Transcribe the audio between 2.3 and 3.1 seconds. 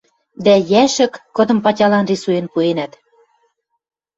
пуэнӓт.